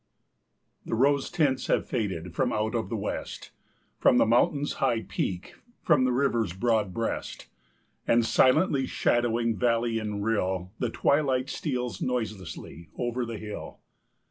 [0.83, 3.51] The rose tints have faded from out of the West,
[3.99, 7.45] From the Mountain's high peak, from the river's broad breast.
[8.07, 13.77] And, silently shadowing valley and rill, The twilight steals noiselessly over the hill.